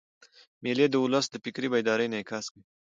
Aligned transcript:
مېلې 0.63 0.85
د 0.89 0.95
اولس 1.01 1.25
د 1.29 1.35
فکري 1.43 1.67
بیدارۍ 1.73 2.05
انعکاس 2.07 2.45
کوي. 2.51 2.63